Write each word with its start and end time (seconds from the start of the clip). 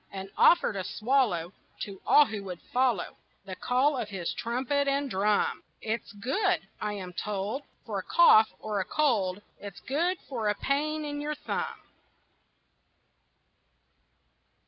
And 0.11 0.31
offered 0.35 0.75
a 0.75 0.83
swallow 0.83 1.53
To 1.81 2.01
all 2.07 2.25
who 2.25 2.43
would 2.45 2.59
follow 2.73 3.17
The 3.45 3.55
call 3.55 3.95
of 3.95 4.09
his 4.09 4.33
trumpet 4.33 4.87
and 4.87 5.11
drum. 5.11 5.61
It's 5.79 6.11
good, 6.13 6.67
I 6.81 6.93
am 6.93 7.13
told, 7.13 7.61
For 7.85 7.99
a 7.99 8.03
cough 8.03 8.49
or 8.57 8.79
a 8.79 8.83
cold; 8.85 9.43
It's 9.59 9.79
good 9.81 10.17
for 10.27 10.49
a 10.49 10.55
pain 10.55 11.05
in 11.05 11.21
your 11.21 11.35
thumb. 11.35 11.83